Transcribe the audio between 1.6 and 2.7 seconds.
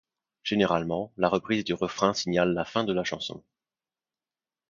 du refrain signale la